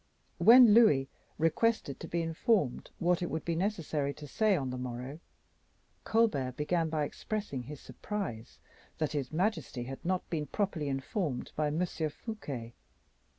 When 0.39 0.73
Louis 0.73 1.09
requested 1.37 1.99
to 1.99 2.07
be 2.07 2.23
informed 2.23 2.89
what 2.97 3.21
it 3.21 3.29
would 3.29 3.45
be 3.45 3.53
necessary 3.53 4.15
to 4.15 4.25
say 4.25 4.55
on 4.55 4.71
the 4.71 4.77
morrow, 4.79 5.19
Colbert 6.05 6.53
began 6.53 6.89
by 6.89 7.03
expressing 7.03 7.61
his 7.61 7.79
surprise 7.79 8.57
that 8.97 9.11
his 9.11 9.31
majesty 9.31 9.83
had 9.83 10.03
not 10.03 10.27
been 10.31 10.47
properly 10.47 10.87
informed 10.87 11.51
by 11.55 11.67
M. 11.67 11.85
Fouquet. 11.85 12.73